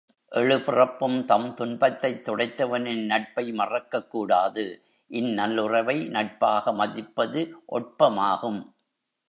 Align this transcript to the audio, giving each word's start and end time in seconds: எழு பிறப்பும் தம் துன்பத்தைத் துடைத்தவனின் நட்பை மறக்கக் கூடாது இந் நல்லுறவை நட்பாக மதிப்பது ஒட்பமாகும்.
எழு 0.31 0.61
பிறப்பும் 0.61 1.25
தம் 1.25 1.53
துன்பத்தைத் 1.53 2.29
துடைத்தவனின் 2.29 3.05
நட்பை 3.05 3.51
மறக்கக் 3.51 4.09
கூடாது 4.09 4.65
இந் 5.11 5.33
நல்லுறவை 5.33 6.07
நட்பாக 6.07 6.73
மதிப்பது 6.73 7.55
ஒட்பமாகும். 7.71 8.61